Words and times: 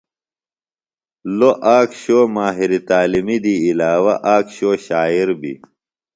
لوۡ 1.37 1.55
آک 1.77 1.89
شو 2.01 2.19
ماہر 2.35 2.71
تعلیم 2.89 3.27
دی 3.43 3.53
علاوہ 3.69 4.13
آک 4.33 4.45
شو 4.55 4.69
شاعر 4.85 5.29
بیۡ۔ 5.39 5.59